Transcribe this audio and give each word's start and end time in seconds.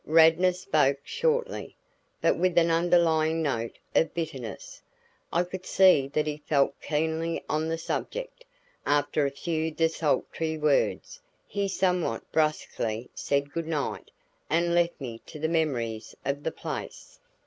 Radnor 0.07 0.51
spoke 0.53 0.97
shortly, 1.03 1.75
but 2.21 2.35
with 2.35 2.57
an 2.57 2.71
underlying 2.71 3.43
note 3.43 3.77
of 3.93 4.15
bitterness. 4.15 4.81
I 5.31 5.43
could 5.43 5.63
see 5.67 6.07
that 6.07 6.25
he 6.25 6.37
felt 6.37 6.73
keenly 6.81 7.43
on 7.47 7.67
the 7.67 7.77
subject. 7.77 8.43
After 8.83 9.27
a 9.27 9.29
few 9.29 9.69
desultory 9.69 10.57
words, 10.57 11.21
he 11.45 11.67
somewhat 11.67 12.23
brusquely 12.31 13.11
said 13.13 13.51
good 13.53 13.67
night, 13.67 14.09
and 14.49 14.73
left 14.73 14.99
me 14.99 15.21
to 15.27 15.37
the 15.37 15.47
memories 15.47 16.15
of 16.25 16.41
the 16.41 16.51
place. 16.51 17.19